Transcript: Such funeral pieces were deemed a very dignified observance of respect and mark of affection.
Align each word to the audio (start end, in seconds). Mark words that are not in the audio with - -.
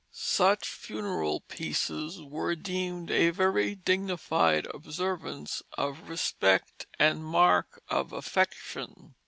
Such 0.13 0.67
funeral 0.67 1.41
pieces 1.41 2.19
were 2.23 2.55
deemed 2.55 3.11
a 3.11 3.29
very 3.29 3.75
dignified 3.75 4.65
observance 4.73 5.61
of 5.77 6.09
respect 6.09 6.87
and 6.97 7.23
mark 7.23 7.83
of 7.87 8.11
affection. 8.11 9.13